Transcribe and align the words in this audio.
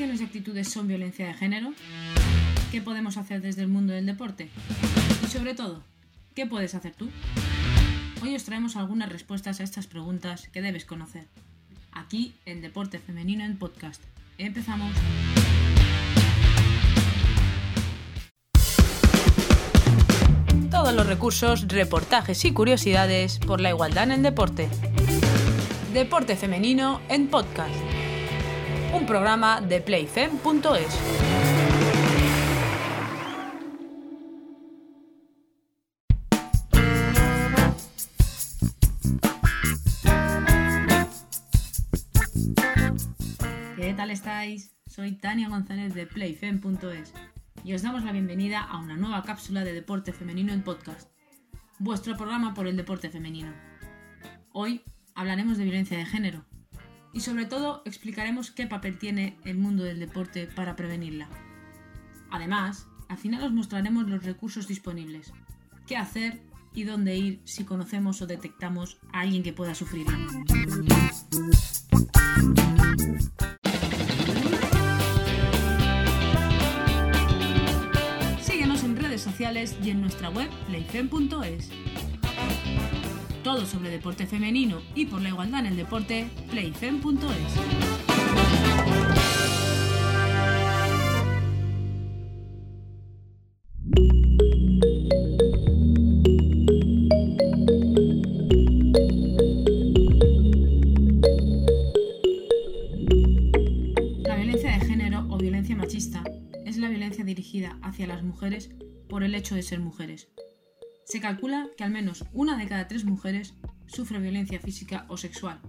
acciones 0.00 0.22
y 0.22 0.24
actitudes 0.24 0.68
son 0.70 0.88
violencia 0.88 1.26
de 1.26 1.34
género? 1.34 1.74
¿Qué 2.72 2.80
podemos 2.80 3.18
hacer 3.18 3.42
desde 3.42 3.60
el 3.60 3.68
mundo 3.68 3.92
del 3.92 4.06
deporte? 4.06 4.48
Y 5.22 5.26
sobre 5.26 5.52
todo, 5.52 5.82
¿qué 6.34 6.46
puedes 6.46 6.74
hacer 6.74 6.94
tú? 6.94 7.10
Hoy 8.22 8.34
os 8.34 8.44
traemos 8.44 8.76
algunas 8.76 9.10
respuestas 9.10 9.60
a 9.60 9.62
estas 9.62 9.86
preguntas 9.86 10.48
que 10.54 10.62
debes 10.62 10.86
conocer. 10.86 11.26
Aquí 11.92 12.32
en 12.46 12.62
Deporte 12.62 12.98
Femenino 12.98 13.44
en 13.44 13.58
Podcast. 13.58 14.02
Empezamos. 14.38 14.90
Todos 20.70 20.94
los 20.94 21.06
recursos, 21.06 21.68
reportajes 21.68 22.42
y 22.46 22.52
curiosidades 22.52 23.38
por 23.38 23.60
la 23.60 23.68
igualdad 23.68 24.04
en 24.04 24.12
el 24.12 24.22
deporte. 24.22 24.70
Deporte 25.92 26.36
Femenino 26.36 27.02
en 27.10 27.28
Podcast 27.28 27.99
un 28.92 29.06
programa 29.06 29.60
de 29.60 29.80
playfem.es. 29.80 30.98
¿Qué 43.76 43.94
tal 43.94 44.10
estáis? 44.10 44.74
Soy 44.86 45.12
Tania 45.12 45.48
González 45.48 45.94
de 45.94 46.06
playfem.es 46.06 47.12
y 47.62 47.74
os 47.74 47.82
damos 47.82 48.04
la 48.04 48.12
bienvenida 48.12 48.60
a 48.60 48.78
una 48.78 48.96
nueva 48.96 49.22
cápsula 49.22 49.62
de 49.62 49.72
deporte 49.72 50.12
femenino 50.12 50.52
en 50.52 50.62
podcast, 50.62 51.10
vuestro 51.78 52.16
programa 52.16 52.54
por 52.54 52.66
el 52.66 52.76
deporte 52.76 53.08
femenino. 53.08 53.52
Hoy 54.52 54.82
hablaremos 55.14 55.58
de 55.58 55.64
violencia 55.64 55.96
de 55.96 56.06
género, 56.06 56.44
y 57.12 57.20
sobre 57.20 57.46
todo 57.46 57.82
explicaremos 57.84 58.50
qué 58.50 58.66
papel 58.66 58.98
tiene 58.98 59.36
el 59.44 59.56
mundo 59.56 59.84
del 59.84 59.98
deporte 59.98 60.46
para 60.46 60.76
prevenirla. 60.76 61.28
Además, 62.30 62.86
al 63.08 63.18
final 63.18 63.42
os 63.44 63.52
mostraremos 63.52 64.08
los 64.08 64.24
recursos 64.24 64.68
disponibles, 64.68 65.32
qué 65.86 65.96
hacer 65.96 66.40
y 66.72 66.84
dónde 66.84 67.16
ir 67.16 67.40
si 67.44 67.64
conocemos 67.64 68.22
o 68.22 68.26
detectamos 68.26 68.98
a 69.12 69.20
alguien 69.20 69.42
que 69.42 69.52
pueda 69.52 69.74
sufrirla. 69.74 70.16
Síguenos 78.40 78.84
en 78.84 78.96
redes 78.96 79.22
sociales 79.22 79.76
y 79.82 79.90
en 79.90 80.00
nuestra 80.00 80.30
web 80.30 80.48
playfem.es 80.68 81.70
todo 83.52 83.66
sobre 83.66 83.90
deporte 83.90 84.28
femenino 84.28 84.80
y 84.94 85.06
por 85.06 85.20
la 85.20 85.30
igualdad 85.30 85.60
en 85.60 85.66
el 85.66 85.76
deporte, 85.76 86.30
playfem.es. 86.50 87.24
La 104.22 104.36
violencia 104.36 104.70
de 104.70 104.86
género 104.86 105.26
o 105.28 105.38
violencia 105.38 105.74
machista 105.74 106.22
es 106.64 106.76
la 106.76 106.88
violencia 106.88 107.24
dirigida 107.24 107.80
hacia 107.82 108.06
las 108.06 108.22
mujeres 108.22 108.70
por 109.08 109.24
el 109.24 109.34
hecho 109.34 109.56
de 109.56 109.62
ser 109.62 109.80
mujeres 109.80 110.28
se 111.10 111.20
calcula 111.20 111.68
que 111.76 111.82
al 111.82 111.90
menos 111.90 112.24
una 112.32 112.56
de 112.56 112.68
cada 112.68 112.86
tres 112.86 113.04
mujeres 113.04 113.54
sufre 113.88 114.20
violencia 114.20 114.60
física 114.60 115.06
o 115.08 115.16
sexual, 115.16 115.60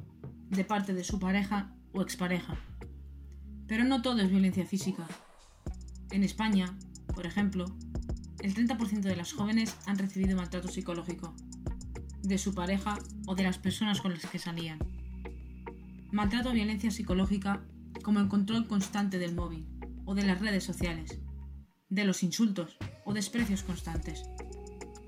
de 0.52 0.64
parte 0.64 0.94
de 0.94 1.03
su 1.03 1.20
pareja 1.20 1.73
o 1.94 2.03
expareja. 2.03 2.59
Pero 3.66 3.84
no 3.84 4.03
todo 4.03 4.22
es 4.22 4.30
violencia 4.30 4.67
física. 4.67 5.07
En 6.12 6.24
España, 6.24 6.78
por 7.16 7.25
ejemplo, 7.25 7.66
el 8.44 8.53
30% 8.53 9.01
de 9.01 9.16
las 9.16 9.34
jóvenes 9.34 9.75
han 9.88 9.97
recibido 9.97 10.38
maltrato 10.38 10.68
psicológico, 10.68 11.34
de 12.22 12.38
su 12.38 12.53
pareja 12.53 13.00
o 13.25 13.34
de 13.34 13.41
las 13.41 13.57
personas 13.57 14.00
con 14.00 14.13
las 14.13 14.28
que 14.28 14.38
salían. 14.38 14.78
Maltrato 16.12 16.50
o 16.50 16.53
violencia 16.53 16.91
psicológica 16.91 17.66
como 18.03 18.19
el 18.19 18.28
control 18.28 18.68
constante 18.68 19.18
del 19.18 19.34
móvil 19.34 19.68
o 20.06 20.13
de 20.13 20.24
las 20.24 20.40
redes 20.40 20.63
sociales, 20.63 21.19
de 21.90 22.06
los 22.06 22.22
insultos 22.22 22.78
o 23.06 23.13
desprecios 23.16 23.63
constantes 23.63 24.24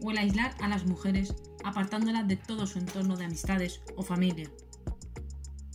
o 0.04 0.12
el 0.12 0.18
aislar 0.18 0.54
a 0.60 0.68
las 0.68 0.86
mujeres 0.86 1.34
apartándolas 1.64 2.28
de 2.28 2.36
todo 2.36 2.68
su 2.68 2.78
entorno 2.78 3.16
de 3.16 3.26
amistades 3.26 3.82
o 3.96 4.04
familia. 4.04 4.52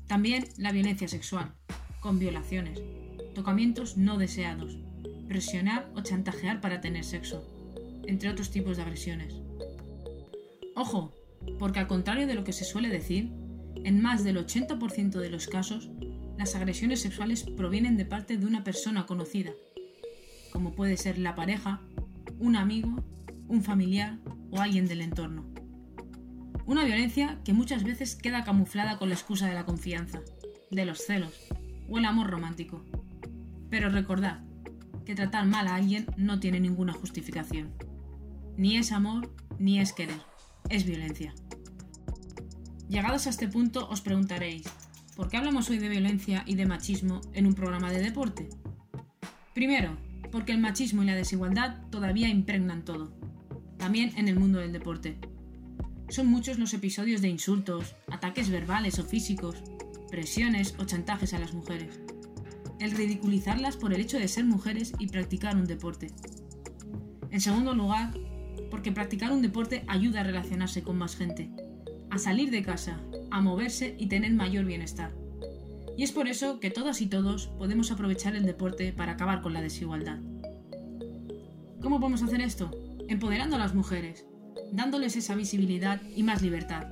También 0.06 0.44
la 0.58 0.70
violencia 0.70 1.08
sexual, 1.08 1.54
con 2.00 2.18
violaciones, 2.18 2.80
tocamientos 3.34 3.96
no 3.96 4.18
deseados, 4.18 4.76
presionar 5.26 5.90
o 5.96 6.02
chantajear 6.02 6.60
para 6.60 6.80
tener 6.80 7.04
sexo, 7.04 7.42
entre 8.06 8.28
otros 8.28 8.50
tipos 8.50 8.76
de 8.76 8.82
agresiones. 8.82 9.34
Ojo, 10.76 11.12
porque 11.58 11.80
al 11.80 11.88
contrario 11.88 12.26
de 12.26 12.34
lo 12.34 12.44
que 12.44 12.52
se 12.52 12.64
suele 12.64 12.88
decir, 12.88 13.32
en 13.84 14.02
más 14.02 14.24
del 14.24 14.36
80% 14.36 15.18
de 15.18 15.30
los 15.30 15.46
casos, 15.46 15.90
las 16.36 16.54
agresiones 16.54 17.00
sexuales 17.00 17.44
provienen 17.44 17.96
de 17.96 18.04
parte 18.04 18.36
de 18.36 18.46
una 18.46 18.62
persona 18.62 19.06
conocida, 19.06 19.52
como 20.52 20.72
puede 20.74 20.96
ser 20.96 21.18
la 21.18 21.34
pareja, 21.34 21.80
un 22.38 22.56
amigo 22.56 23.04
un 23.48 23.62
familiar 23.62 24.18
o 24.50 24.60
alguien 24.60 24.86
del 24.86 25.00
entorno. 25.00 25.44
Una 26.66 26.84
violencia 26.84 27.40
que 27.44 27.54
muchas 27.54 27.82
veces 27.82 28.14
queda 28.14 28.44
camuflada 28.44 28.98
con 28.98 29.08
la 29.08 29.14
excusa 29.14 29.46
de 29.46 29.54
la 29.54 29.64
confianza, 29.64 30.20
de 30.70 30.84
los 30.84 30.98
celos 30.98 31.32
o 31.88 31.98
el 31.98 32.04
amor 32.04 32.30
romántico. 32.30 32.84
Pero 33.70 33.88
recordad 33.88 34.44
que 35.06 35.14
tratar 35.14 35.46
mal 35.46 35.66
a 35.66 35.76
alguien 35.76 36.06
no 36.18 36.40
tiene 36.40 36.60
ninguna 36.60 36.92
justificación. 36.92 37.72
Ni 38.58 38.76
es 38.76 38.92
amor, 38.92 39.34
ni 39.58 39.80
es 39.80 39.94
querer, 39.94 40.20
es 40.68 40.84
violencia. 40.84 41.34
Llegados 42.88 43.26
a 43.26 43.30
este 43.30 43.48
punto 43.48 43.88
os 43.88 44.02
preguntaréis, 44.02 44.64
¿por 45.16 45.28
qué 45.28 45.38
hablamos 45.38 45.70
hoy 45.70 45.78
de 45.78 45.88
violencia 45.88 46.42
y 46.46 46.54
de 46.54 46.66
machismo 46.66 47.22
en 47.32 47.46
un 47.46 47.54
programa 47.54 47.90
de 47.90 48.02
deporte? 48.02 48.50
Primero, 49.54 49.96
porque 50.30 50.52
el 50.52 50.58
machismo 50.58 51.02
y 51.02 51.06
la 51.06 51.14
desigualdad 51.14 51.80
todavía 51.90 52.28
impregnan 52.28 52.84
todo 52.84 53.17
también 53.78 54.12
en 54.16 54.28
el 54.28 54.38
mundo 54.38 54.58
del 54.58 54.72
deporte. 54.72 55.18
Son 56.08 56.26
muchos 56.26 56.58
los 56.58 56.74
episodios 56.74 57.20
de 57.22 57.28
insultos, 57.28 57.94
ataques 58.10 58.50
verbales 58.50 58.98
o 58.98 59.04
físicos, 59.04 59.56
presiones 60.10 60.74
o 60.78 60.84
chantajes 60.84 61.34
a 61.34 61.38
las 61.38 61.54
mujeres. 61.54 62.00
El 62.80 62.92
ridiculizarlas 62.92 63.76
por 63.76 63.92
el 63.92 64.00
hecho 64.00 64.18
de 64.18 64.28
ser 64.28 64.44
mujeres 64.44 64.92
y 64.98 65.08
practicar 65.08 65.56
un 65.56 65.66
deporte. 65.66 66.08
En 67.30 67.40
segundo 67.40 67.74
lugar, 67.74 68.14
porque 68.70 68.92
practicar 68.92 69.32
un 69.32 69.42
deporte 69.42 69.84
ayuda 69.86 70.20
a 70.20 70.24
relacionarse 70.24 70.82
con 70.82 70.96
más 70.96 71.16
gente, 71.16 71.50
a 72.10 72.18
salir 72.18 72.50
de 72.50 72.62
casa, 72.62 73.00
a 73.30 73.40
moverse 73.40 73.94
y 73.98 74.06
tener 74.06 74.32
mayor 74.32 74.64
bienestar. 74.64 75.12
Y 75.96 76.04
es 76.04 76.12
por 76.12 76.28
eso 76.28 76.60
que 76.60 76.70
todas 76.70 77.00
y 77.00 77.06
todos 77.06 77.48
podemos 77.58 77.90
aprovechar 77.90 78.36
el 78.36 78.46
deporte 78.46 78.92
para 78.92 79.12
acabar 79.12 79.42
con 79.42 79.52
la 79.52 79.60
desigualdad. 79.60 80.20
¿Cómo 81.82 81.98
podemos 82.00 82.22
hacer 82.22 82.40
esto? 82.40 82.87
Empoderando 83.08 83.56
a 83.56 83.58
las 83.58 83.74
mujeres, 83.74 84.26
dándoles 84.70 85.16
esa 85.16 85.34
visibilidad 85.34 86.00
y 86.14 86.22
más 86.22 86.42
libertad. 86.42 86.86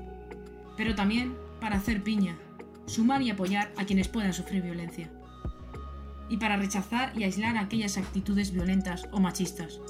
Pero 0.77 0.94
también 0.94 1.37
para 1.60 1.77
hacer 1.77 2.03
piña, 2.03 2.38
sumar 2.87 3.22
y 3.22 3.31
apoyar 3.31 3.72
a 3.77 3.84
quienes 3.84 4.09
puedan 4.09 4.32
sufrir 4.32 4.62
violencia. 4.62 5.10
Y 6.28 6.38
para 6.38 6.56
rechazar 6.56 7.16
y 7.16 7.25
aislar 7.25 7.56
aquellas 7.56 7.99
actitudes 7.99 8.50
violentas 8.50 9.06
o 9.12 9.21
machistas. 9.21 9.81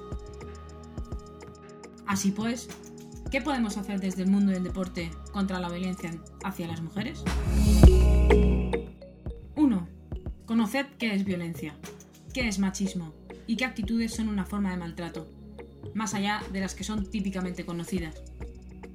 Así 2.07 2.31
pues, 2.31 2.69
¿qué 3.31 3.41
podemos 3.41 3.79
hacer 3.79 4.01
desde 4.01 4.23
el 4.23 4.31
mundo 4.31 4.53
del 4.53 4.65
deporte 4.65 5.11
contra 5.33 5.61
la 5.61 5.69
violencia 5.69 6.11
hacia 6.45 6.67
las 6.67 6.83
mujeres? 6.83 7.25
1. 9.57 9.89
Conoced 10.45 10.87
qué 10.99 11.15
es 11.15 11.25
violencia, 11.25 11.75
qué 12.35 12.49
es 12.49 12.59
machismo 12.59 13.15
y 13.47 13.57
qué 13.57 13.65
actitudes 13.65 14.15
son 14.15 14.29
una 14.29 14.45
forma 14.45 14.71
de 14.71 14.77
maltrato 14.77 15.36
más 15.95 16.15
allá 16.15 16.43
de 16.53 16.61
las 16.61 16.75
que 16.75 16.85
son 16.85 17.11
típicamente 17.11 17.65
conocidas. 17.65 18.23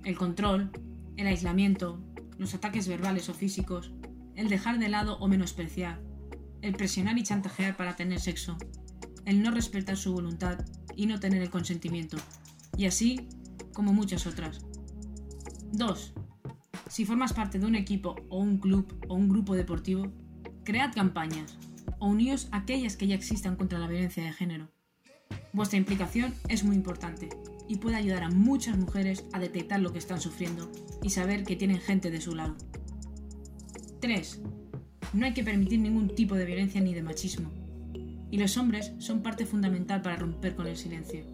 El 0.03 0.17
control, 0.17 0.71
el 1.17 1.27
aislamiento, 1.27 2.01
los 2.37 2.53
ataques 2.53 2.87
verbales 2.87 3.29
o 3.29 3.33
físicos, 3.33 3.93
el 4.35 4.49
dejar 4.49 4.79
de 4.79 4.89
lado 4.89 5.17
o 5.19 5.27
menospreciar, 5.27 6.01
el 6.61 6.73
presionar 6.73 7.17
y 7.17 7.23
chantajear 7.23 7.77
para 7.77 7.95
tener 7.95 8.19
sexo, 8.19 8.57
el 9.25 9.43
no 9.43 9.51
respetar 9.51 9.97
su 9.97 10.13
voluntad 10.13 10.65
y 10.95 11.05
no 11.05 11.19
tener 11.19 11.41
el 11.41 11.49
consentimiento, 11.49 12.17
y 12.77 12.85
así 12.85 13.27
como 13.73 13.93
muchas 13.93 14.25
otras. 14.27 14.65
2. 15.73 16.13
Si 16.89 17.05
formas 17.05 17.33
parte 17.33 17.59
de 17.59 17.65
un 17.65 17.75
equipo 17.75 18.15
o 18.29 18.39
un 18.39 18.57
club 18.57 18.93
o 19.07 19.15
un 19.15 19.29
grupo 19.29 19.55
deportivo, 19.55 20.11
cread 20.63 20.93
campañas 20.93 21.57
o 21.99 22.07
uníos 22.07 22.47
a 22.51 22.57
aquellas 22.57 22.97
que 22.97 23.07
ya 23.07 23.15
existan 23.15 23.55
contra 23.55 23.79
la 23.79 23.87
violencia 23.87 24.23
de 24.23 24.33
género. 24.33 24.69
Vuestra 25.53 25.77
implicación 25.77 26.33
es 26.47 26.63
muy 26.63 26.75
importante 26.75 27.29
y 27.67 27.77
puede 27.77 27.97
ayudar 27.97 28.23
a 28.23 28.29
muchas 28.29 28.77
mujeres 28.77 29.25
a 29.33 29.39
detectar 29.39 29.79
lo 29.79 29.91
que 29.91 29.99
están 29.99 30.21
sufriendo 30.21 30.71
y 31.03 31.09
saber 31.09 31.43
que 31.43 31.55
tienen 31.55 31.79
gente 31.79 32.09
de 32.09 32.21
su 32.21 32.35
lado. 32.35 32.55
3. 33.99 34.41
No 35.13 35.25
hay 35.25 35.33
que 35.33 35.43
permitir 35.43 35.79
ningún 35.79 36.15
tipo 36.15 36.35
de 36.35 36.45
violencia 36.45 36.79
ni 36.79 36.93
de 36.93 37.03
machismo, 37.03 37.51
y 38.31 38.37
los 38.37 38.57
hombres 38.57 38.93
son 38.99 39.21
parte 39.21 39.45
fundamental 39.45 40.01
para 40.01 40.15
romper 40.15 40.55
con 40.55 40.67
el 40.67 40.77
silencio, 40.77 41.25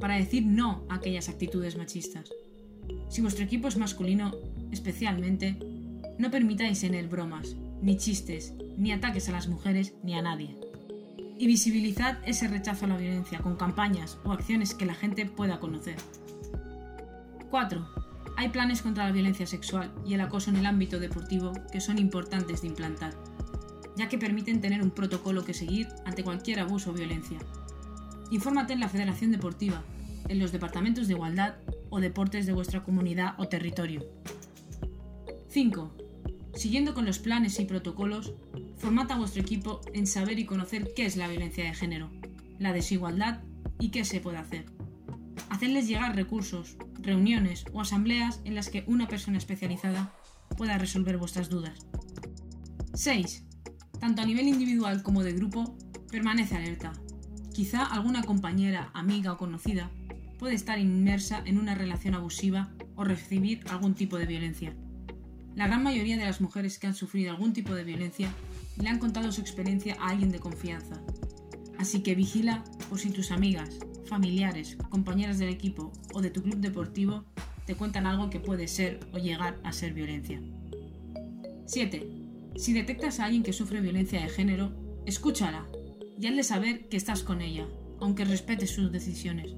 para 0.00 0.16
decir 0.16 0.44
no 0.44 0.86
a 0.88 0.94
aquellas 0.96 1.28
actitudes 1.28 1.76
machistas. 1.76 2.30
Si 3.08 3.20
vuestro 3.20 3.44
equipo 3.44 3.68
es 3.68 3.76
masculino, 3.76 4.32
especialmente, 4.72 5.58
no 6.18 6.30
permitáis 6.30 6.82
en 6.84 6.94
él 6.94 7.08
bromas, 7.08 7.56
ni 7.82 7.98
chistes, 7.98 8.54
ni 8.76 8.92
ataques 8.92 9.28
a 9.28 9.32
las 9.32 9.48
mujeres 9.48 9.94
ni 10.02 10.14
a 10.14 10.22
nadie. 10.22 10.56
Y 11.40 11.46
visibilizad 11.46 12.18
ese 12.26 12.48
rechazo 12.48 12.84
a 12.84 12.88
la 12.88 12.98
violencia 12.98 13.38
con 13.38 13.56
campañas 13.56 14.18
o 14.24 14.32
acciones 14.32 14.74
que 14.74 14.84
la 14.84 14.92
gente 14.92 15.24
pueda 15.24 15.58
conocer. 15.58 15.96
4. 17.48 17.88
Hay 18.36 18.50
planes 18.50 18.82
contra 18.82 19.06
la 19.06 19.12
violencia 19.12 19.46
sexual 19.46 19.90
y 20.04 20.12
el 20.12 20.20
acoso 20.20 20.50
en 20.50 20.56
el 20.56 20.66
ámbito 20.66 21.00
deportivo 21.00 21.54
que 21.72 21.80
son 21.80 21.98
importantes 21.98 22.60
de 22.60 22.68
implantar, 22.68 23.14
ya 23.96 24.10
que 24.10 24.18
permiten 24.18 24.60
tener 24.60 24.82
un 24.82 24.90
protocolo 24.90 25.42
que 25.42 25.54
seguir 25.54 25.88
ante 26.04 26.22
cualquier 26.22 26.60
abuso 26.60 26.90
o 26.90 26.92
violencia. 26.92 27.38
Infórmate 28.30 28.74
en 28.74 28.80
la 28.80 28.90
Federación 28.90 29.32
Deportiva, 29.32 29.82
en 30.28 30.40
los 30.40 30.52
departamentos 30.52 31.08
de 31.08 31.14
igualdad 31.14 31.54
o 31.88 32.00
deportes 32.00 32.44
de 32.44 32.52
vuestra 32.52 32.84
comunidad 32.84 33.32
o 33.38 33.48
territorio. 33.48 34.04
5. 35.48 35.90
Siguiendo 36.54 36.92
con 36.92 37.06
los 37.06 37.18
planes 37.18 37.58
y 37.60 37.64
protocolos, 37.64 38.34
formata 38.80 39.14
a 39.14 39.18
vuestro 39.18 39.42
equipo 39.42 39.82
en 39.92 40.06
saber 40.06 40.38
y 40.38 40.46
conocer 40.46 40.92
qué 40.96 41.04
es 41.04 41.16
la 41.16 41.28
violencia 41.28 41.64
de 41.64 41.74
género, 41.74 42.10
la 42.58 42.72
desigualdad 42.72 43.42
y 43.78 43.90
qué 43.90 44.04
se 44.04 44.20
puede 44.20 44.38
hacer. 44.38 44.66
Hacerles 45.50 45.86
llegar 45.86 46.16
recursos, 46.16 46.76
reuniones 46.98 47.66
o 47.72 47.82
asambleas 47.82 48.40
en 48.44 48.54
las 48.54 48.70
que 48.70 48.84
una 48.86 49.06
persona 49.06 49.36
especializada 49.36 50.14
pueda 50.56 50.78
resolver 50.78 51.18
vuestras 51.18 51.50
dudas. 51.50 51.86
6. 52.94 53.44
Tanto 54.00 54.22
a 54.22 54.26
nivel 54.26 54.48
individual 54.48 55.02
como 55.02 55.22
de 55.22 55.34
grupo, 55.34 55.76
permanece 56.10 56.56
alerta. 56.56 56.92
Quizá 57.52 57.84
alguna 57.84 58.22
compañera, 58.22 58.90
amiga 58.94 59.32
o 59.32 59.36
conocida 59.36 59.90
puede 60.38 60.54
estar 60.54 60.78
inmersa 60.78 61.42
en 61.44 61.58
una 61.58 61.74
relación 61.74 62.14
abusiva 62.14 62.72
o 62.96 63.04
recibir 63.04 63.62
algún 63.68 63.94
tipo 63.94 64.16
de 64.16 64.24
violencia. 64.24 64.74
La 65.54 65.66
gran 65.66 65.82
mayoría 65.82 66.16
de 66.16 66.24
las 66.24 66.40
mujeres 66.40 66.78
que 66.78 66.86
han 66.86 66.94
sufrido 66.94 67.30
algún 67.30 67.52
tipo 67.52 67.74
de 67.74 67.84
violencia 67.84 68.32
le 68.76 68.88
han 68.88 68.98
contado 68.98 69.32
su 69.32 69.40
experiencia 69.40 69.96
a 70.00 70.10
alguien 70.10 70.30
de 70.30 70.40
confianza. 70.40 71.00
Así 71.78 72.00
que 72.00 72.14
vigila 72.14 72.64
por 72.88 72.98
si 72.98 73.10
tus 73.10 73.30
amigas, 73.30 73.78
familiares, 74.06 74.76
compañeras 74.90 75.38
del 75.38 75.48
equipo 75.48 75.92
o 76.12 76.20
de 76.20 76.30
tu 76.30 76.42
club 76.42 76.58
deportivo 76.58 77.24
te 77.66 77.74
cuentan 77.74 78.06
algo 78.06 78.30
que 78.30 78.40
puede 78.40 78.68
ser 78.68 79.00
o 79.12 79.18
llegar 79.18 79.58
a 79.62 79.72
ser 79.72 79.94
violencia. 79.94 80.40
7. 81.66 82.06
Si 82.56 82.72
detectas 82.72 83.20
a 83.20 83.26
alguien 83.26 83.42
que 83.42 83.52
sufre 83.52 83.80
violencia 83.80 84.20
de 84.20 84.28
género, 84.28 84.72
escúchala 85.06 85.66
y 86.20 86.26
hazle 86.26 86.42
saber 86.42 86.88
que 86.88 86.96
estás 86.96 87.22
con 87.22 87.40
ella, 87.40 87.66
aunque 88.00 88.24
respetes 88.24 88.70
sus 88.70 88.90
decisiones. 88.90 89.54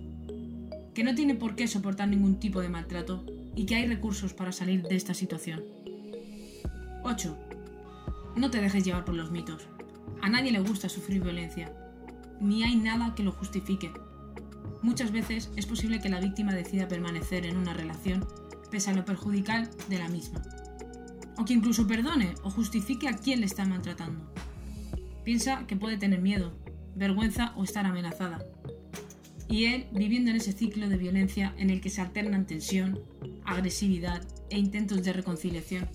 Que 0.94 1.04
no 1.04 1.14
tiene 1.14 1.34
por 1.34 1.56
qué 1.56 1.66
soportar 1.66 2.08
ningún 2.08 2.38
tipo 2.38 2.60
de 2.60 2.68
maltrato 2.68 3.24
y 3.56 3.64
que 3.64 3.76
hay 3.76 3.86
recursos 3.86 4.34
para 4.34 4.52
salir 4.52 4.82
de 4.82 4.96
esta 4.96 5.14
situación. 5.14 5.64
8. 7.02 7.36
No 8.36 8.50
te 8.50 8.60
dejes 8.60 8.84
llevar 8.84 9.04
por 9.04 9.14
los 9.14 9.30
mitos. 9.30 9.66
A 10.22 10.28
nadie 10.28 10.52
le 10.52 10.60
gusta 10.60 10.88
sufrir 10.88 11.22
violencia, 11.22 11.72
ni 12.40 12.62
hay 12.62 12.76
nada 12.76 13.14
que 13.14 13.22
lo 13.22 13.32
justifique. 13.32 13.92
Muchas 14.82 15.12
veces 15.12 15.50
es 15.56 15.66
posible 15.66 16.00
que 16.00 16.08
la 16.08 16.20
víctima 16.20 16.54
decida 16.54 16.88
permanecer 16.88 17.46
en 17.46 17.56
una 17.56 17.74
relación 17.74 18.26
pese 18.70 18.90
a 18.90 18.94
lo 18.94 19.04
perjudicial 19.04 19.68
de 19.88 19.98
la 19.98 20.08
misma, 20.08 20.42
o 21.36 21.44
que 21.44 21.52
incluso 21.52 21.86
perdone 21.86 22.34
o 22.42 22.50
justifique 22.50 23.06
a 23.06 23.16
quien 23.16 23.40
le 23.40 23.46
está 23.46 23.66
maltratando. 23.66 24.32
Piensa 25.24 25.66
que 25.66 25.76
puede 25.76 25.98
tener 25.98 26.20
miedo, 26.20 26.52
vergüenza 26.96 27.52
o 27.56 27.64
estar 27.64 27.86
amenazada. 27.86 28.44
Y 29.48 29.66
él 29.66 29.86
viviendo 29.92 30.30
en 30.30 30.36
ese 30.36 30.52
ciclo 30.52 30.88
de 30.88 30.96
violencia 30.96 31.54
en 31.58 31.68
el 31.68 31.80
que 31.80 31.90
se 31.90 32.00
alternan 32.00 32.46
tensión, 32.46 32.98
agresividad 33.44 34.26
e 34.50 34.58
intentos 34.58 35.04
de 35.04 35.12
reconciliación, 35.12 35.88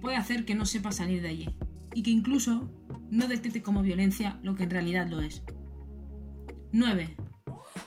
puede 0.00 0.16
hacer 0.16 0.44
que 0.44 0.54
no 0.54 0.64
sepa 0.64 0.92
salir 0.92 1.22
de 1.22 1.28
allí 1.28 1.48
y 1.94 2.02
que 2.02 2.10
incluso 2.10 2.70
no 3.10 3.28
detecte 3.28 3.62
como 3.62 3.82
violencia 3.82 4.38
lo 4.42 4.54
que 4.54 4.64
en 4.64 4.70
realidad 4.70 5.08
lo 5.08 5.20
es. 5.20 5.42
9. 6.72 7.16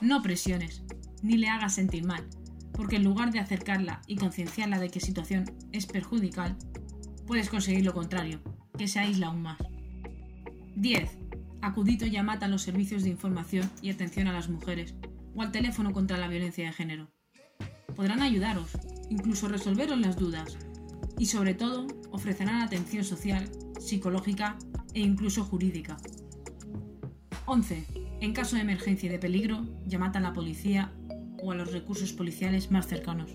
No 0.02 0.22
presiones, 0.22 0.84
ni 1.22 1.38
le 1.38 1.48
hagas 1.48 1.76
sentir 1.76 2.04
mal, 2.04 2.28
porque 2.74 2.96
en 2.96 3.04
lugar 3.04 3.32
de 3.32 3.40
acercarla 3.40 4.02
y 4.08 4.16
concienciarla 4.16 4.80
de 4.80 4.90
que 4.90 5.00
situación 5.00 5.52
es 5.72 5.86
perjudicial, 5.86 6.58
puedes 7.28 7.50
conseguir 7.50 7.86
lo 7.86 7.94
contrario, 7.94 8.42
que 8.78 8.88
se 8.88 9.00
aísla 9.00 9.28
aún 9.28 9.44
más. 9.44 9.60
10. 10.76 11.10
Acudito 11.62 12.08
llamad 12.08 12.44
a 12.44 12.48
los 12.48 12.64
servicios 12.64 13.04
de 13.04 13.10
información 13.10 13.70
y 13.84 13.92
atención 13.92 14.28
a 14.28 14.34
las 14.34 14.50
mujeres 14.50 14.96
o 15.36 15.44
al 15.44 15.52
teléfono 15.52 15.94
contra 15.94 16.18
la 16.18 16.28
violencia 16.28 16.66
de 16.66 16.74
género. 16.74 17.12
Podrán 17.96 18.22
ayudaros, 18.22 18.72
incluso 19.10 19.48
resolveros 19.48 20.00
las 20.00 20.18
dudas 20.18 20.58
y 21.18 21.26
sobre 21.26 21.54
todo 21.54 21.88
ofrecerán 22.12 22.62
atención 22.62 23.04
social, 23.04 23.50
psicológica 23.80 24.58
e 24.94 25.02
incluso 25.02 25.44
jurídica. 25.44 25.98
11. 27.46 27.86
En 28.22 28.34
caso 28.34 28.56
de 28.56 28.62
emergencia 28.62 29.08
y 29.08 29.12
de 29.12 29.20
peligro, 29.20 29.66
llamad 29.86 30.16
a 30.16 30.20
la 30.20 30.34
policía 30.34 30.94
o 31.42 31.52
a 31.52 31.56
los 31.56 31.72
recursos 31.72 32.14
policiales 32.14 32.72
más 32.72 32.88
cercanos. 32.88 33.32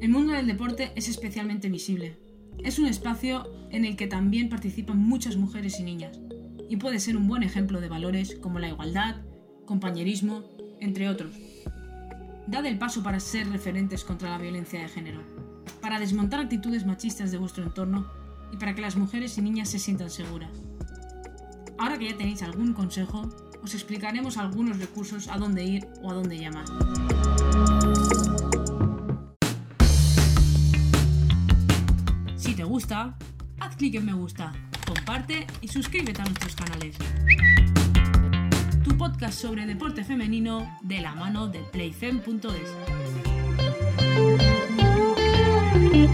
El 0.00 0.10
mundo 0.10 0.32
del 0.32 0.46
deporte 0.46 0.92
es 0.96 1.08
especialmente 1.08 1.68
visible. 1.68 2.18
Es 2.58 2.78
un 2.78 2.86
espacio 2.86 3.44
en 3.70 3.84
el 3.84 3.96
que 3.96 4.06
también 4.06 4.48
participan 4.48 4.98
muchas 4.98 5.36
mujeres 5.36 5.78
y 5.78 5.84
niñas, 5.84 6.20
y 6.68 6.76
puede 6.76 7.00
ser 7.00 7.16
un 7.16 7.28
buen 7.28 7.42
ejemplo 7.42 7.80
de 7.80 7.88
valores 7.88 8.36
como 8.36 8.58
la 8.58 8.68
igualdad, 8.68 9.22
compañerismo, 9.66 10.44
entre 10.80 11.08
otros. 11.08 11.32
Dad 12.46 12.66
el 12.66 12.78
paso 12.78 13.02
para 13.02 13.20
ser 13.20 13.48
referentes 13.48 14.04
contra 14.04 14.30
la 14.30 14.38
violencia 14.38 14.80
de 14.80 14.88
género, 14.88 15.20
para 15.80 15.98
desmontar 15.98 16.40
actitudes 16.40 16.86
machistas 16.86 17.30
de 17.30 17.38
vuestro 17.38 17.64
entorno 17.64 18.06
y 18.52 18.56
para 18.56 18.74
que 18.74 18.82
las 18.82 18.96
mujeres 18.96 19.36
y 19.38 19.42
niñas 19.42 19.68
se 19.68 19.78
sientan 19.78 20.10
seguras. 20.10 20.50
Ahora 21.78 21.98
que 21.98 22.10
ya 22.10 22.16
tenéis 22.16 22.42
algún 22.42 22.72
consejo, 22.72 23.28
os 23.62 23.74
explicaremos 23.74 24.36
algunos 24.36 24.78
recursos 24.78 25.28
a 25.28 25.38
dónde 25.38 25.64
ir 25.64 25.88
o 26.02 26.10
a 26.10 26.14
dónde 26.14 26.38
llamar. 26.38 26.64
Si 32.36 32.54
te 32.54 32.64
gusta, 32.64 33.16
haz 33.60 33.76
clic 33.76 33.94
en 33.94 34.06
me 34.06 34.12
gusta 34.12 34.52
comparte 34.90 35.46
y 35.60 35.68
suscríbete 35.68 36.20
a 36.20 36.24
nuestros 36.24 36.56
canales. 36.56 36.96
Tu 38.82 38.96
podcast 38.96 39.40
sobre 39.40 39.66
deporte 39.66 40.04
femenino 40.04 40.78
de 40.82 41.00
la 41.00 41.14
mano 41.14 41.46
de 41.46 41.60
playfem.es. 41.60 42.70
¿Dónde 45.90 46.06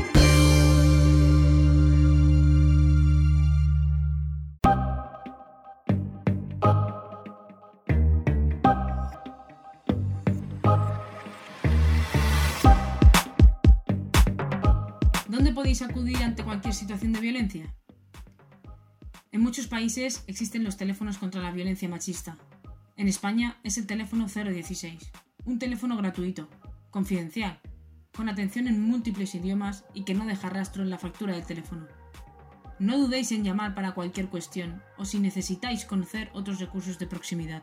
podéis 15.52 15.82
acudir 15.82 16.22
ante 16.22 16.42
cualquier 16.42 16.72
situación 16.72 17.12
de 17.12 17.20
violencia? 17.20 17.74
En 19.30 19.42
muchos 19.42 19.66
países 19.66 20.24
existen 20.26 20.64
los 20.64 20.78
teléfonos 20.78 21.18
contra 21.18 21.42
la 21.42 21.50
violencia 21.50 21.86
machista. 21.86 22.38
En 22.96 23.08
España 23.08 23.58
es 23.62 23.76
el 23.76 23.86
teléfono 23.86 24.26
016, 24.26 25.12
un 25.44 25.58
teléfono 25.58 25.98
gratuito, 25.98 26.48
confidencial, 26.90 27.60
con 28.16 28.28
atención 28.28 28.66
en 28.66 28.80
múltiples 28.80 29.34
idiomas 29.34 29.84
y 29.92 30.04
que 30.04 30.14
no 30.14 30.24
deja 30.24 30.48
rastro 30.48 30.82
en 30.82 30.90
la 30.90 30.98
factura 30.98 31.34
del 31.34 31.44
teléfono. 31.44 31.86
No 32.78 32.98
dudéis 32.98 33.32
en 33.32 33.44
llamar 33.44 33.74
para 33.74 33.92
cualquier 33.92 34.28
cuestión 34.28 34.82
o 34.96 35.04
si 35.04 35.18
necesitáis 35.18 35.84
conocer 35.84 36.30
otros 36.32 36.58
recursos 36.58 36.98
de 36.98 37.06
proximidad. 37.06 37.62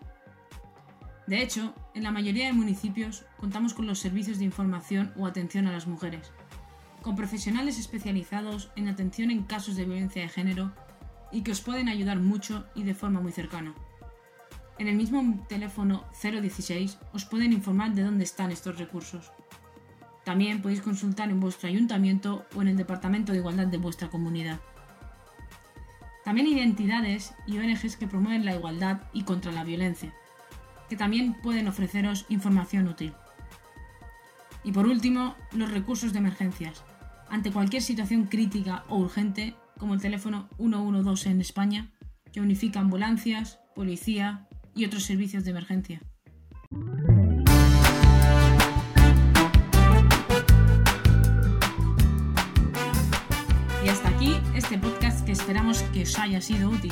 De 1.28 1.42
hecho, 1.42 1.74
en 1.94 2.04
la 2.04 2.12
mayoría 2.12 2.48
de 2.48 2.54
municipios 2.54 3.26
contamos 3.38 3.74
con 3.74 3.88
los 3.88 4.00
servicios 4.00 4.40
de 4.40 4.46
información 4.46 5.14
o 5.18 5.26
atención 5.26 5.68
a 5.68 5.72
las 5.72 5.88
mujeres, 5.88 6.32
con 7.02 7.16
profesionales 7.16 7.80
especializados 7.80 8.72
en 8.76 8.88
atención 8.88 9.32
en 9.32 9.44
casos 9.44 9.76
de 9.76 9.86
violencia 9.86 10.22
de 10.22 10.30
género 10.30 10.74
y 11.32 11.42
que 11.42 11.52
os 11.52 11.62
pueden 11.62 11.90
ayudar 11.90 12.20
mucho 12.20 12.66
y 12.76 12.84
de 12.84 12.94
forma 12.94 13.22
muy 13.22 13.32
cercana. 13.32 13.74
En 14.80 14.88
el 14.88 14.96
mismo 14.96 15.46
teléfono 15.48 16.04
016 16.22 16.98
os 17.14 17.26
pueden 17.26 17.54
informar 17.54 17.94
de 17.94 18.04
dónde 18.04 18.24
están 18.24 18.52
estos 18.52 18.80
recursos. 18.80 19.32
También 20.24 20.62
podéis 20.62 20.82
consultar 20.82 21.30
en 21.30 21.40
vuestro 21.40 21.68
ayuntamiento 21.68 22.46
o 22.56 22.62
en 22.62 22.70
el 22.70 22.78
Departamento 22.78 23.32
de 23.32 23.40
Igualdad 23.40 23.68
de 23.68 23.78
vuestra 23.78 24.10
comunidad. 24.10 24.60
También 26.24 26.48
hay 26.48 26.60
entidades 26.60 27.34
y 27.46 27.58
ONGs 27.58 27.98
que 27.98 28.08
promueven 28.08 28.46
la 28.46 28.56
igualdad 28.56 29.02
y 29.12 29.24
contra 29.24 29.52
la 29.52 29.66
violencia, 29.66 30.14
que 30.88 30.96
también 30.96 31.34
pueden 31.42 31.68
ofreceros 31.68 32.26
información 32.30 32.88
útil. 32.88 33.14
Y 34.64 34.72
por 34.72 34.88
último, 34.88 35.36
los 35.52 35.72
recursos 35.72 36.14
de 36.14 36.20
emergencias. 36.20 36.84
Ante 37.30 37.52
cualquier 37.52 37.82
situación 37.82 38.26
crítica 38.26 38.86
o 38.88 38.98
urgente, 38.98 39.56
como 39.78 39.94
el 39.94 40.02
teléfono 40.02 40.48
112 40.58 41.30
en 41.30 41.42
España, 41.42 41.92
que 42.32 42.40
unifica 42.40 42.80
ambulancias, 42.80 43.60
policía 43.76 44.48
y 44.74 44.86
otros 44.86 45.04
servicios 45.04 45.44
de 45.44 45.52
emergencia. 45.52 46.02
Este 54.74 54.90
podcast 54.90 55.24
que 55.24 55.34
esperamos 55.34 55.84
que 55.94 56.02
os 56.02 56.18
haya 56.18 56.42
sido 56.42 56.68
útil. 56.68 56.92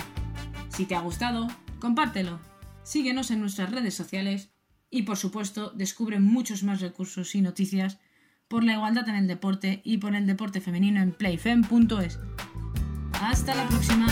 Si 0.70 0.86
te 0.86 0.94
ha 0.94 1.02
gustado, 1.02 1.48
compártelo, 1.80 2.40
síguenos 2.84 3.32
en 3.32 3.40
nuestras 3.40 3.72
redes 3.72 3.96
sociales 3.96 4.52
y 4.92 5.02
por 5.02 5.18
supuesto 5.18 5.72
descubre 5.72 6.20
muchos 6.20 6.62
más 6.62 6.80
recursos 6.80 7.34
y 7.34 7.42
noticias 7.42 7.98
por 8.48 8.64
la 8.64 8.74
igualdad 8.74 9.10
en 9.10 9.16
el 9.16 9.28
deporte 9.28 9.82
y 9.84 9.98
por 9.98 10.14
el 10.14 10.28
deporte 10.28 10.62
femenino 10.62 11.02
en 11.02 11.12
playfem.es. 11.12 12.20
Hasta 13.14 13.56
la 13.56 13.68
próxima. 13.68 14.06